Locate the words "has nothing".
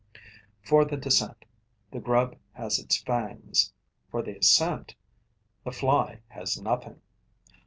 6.29-7.01